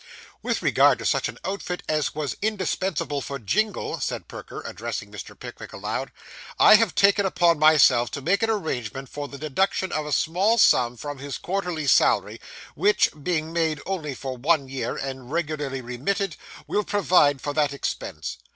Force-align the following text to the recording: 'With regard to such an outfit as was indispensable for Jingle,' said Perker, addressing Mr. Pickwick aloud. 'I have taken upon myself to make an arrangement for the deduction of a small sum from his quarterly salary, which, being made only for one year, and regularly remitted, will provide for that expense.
'With 0.41 0.63
regard 0.63 0.97
to 0.97 1.05
such 1.05 1.29
an 1.29 1.37
outfit 1.45 1.83
as 1.87 2.15
was 2.15 2.35
indispensable 2.41 3.21
for 3.21 3.37
Jingle,' 3.37 3.99
said 3.99 4.27
Perker, 4.27 4.61
addressing 4.65 5.11
Mr. 5.11 5.37
Pickwick 5.39 5.73
aloud. 5.73 6.11
'I 6.57 6.73
have 6.77 6.95
taken 6.95 7.23
upon 7.23 7.59
myself 7.59 8.09
to 8.09 8.19
make 8.23 8.41
an 8.41 8.49
arrangement 8.49 9.09
for 9.09 9.27
the 9.27 9.37
deduction 9.37 9.91
of 9.91 10.07
a 10.07 10.11
small 10.11 10.57
sum 10.57 10.97
from 10.97 11.19
his 11.19 11.37
quarterly 11.37 11.85
salary, 11.85 12.41
which, 12.73 13.11
being 13.21 13.53
made 13.53 13.79
only 13.85 14.15
for 14.15 14.35
one 14.35 14.67
year, 14.67 14.95
and 14.97 15.31
regularly 15.31 15.81
remitted, 15.81 16.35
will 16.65 16.83
provide 16.83 17.39
for 17.39 17.53
that 17.53 17.71
expense. 17.71 18.39